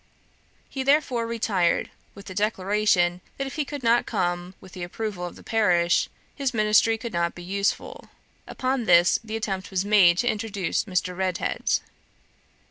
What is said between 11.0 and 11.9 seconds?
Redhead.